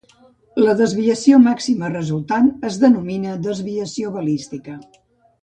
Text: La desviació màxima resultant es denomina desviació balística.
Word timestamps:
La 0.61 0.73
desviació 0.77 1.39
màxima 1.47 1.89
resultant 1.91 2.49
es 2.71 2.81
denomina 2.85 3.37
desviació 3.49 4.17
balística. 4.19 4.77